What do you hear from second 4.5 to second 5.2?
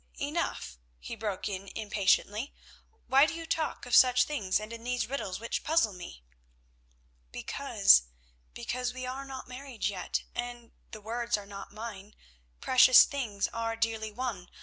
and in these